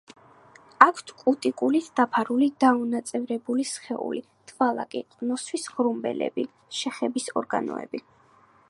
[0.85, 6.49] აქვთ კუტიკულით დაფარული, დაუნაწევრებელი სხეული, თვალაკი, ყნოსვის ღრმულები,
[6.81, 8.05] შეხების ორგანოები.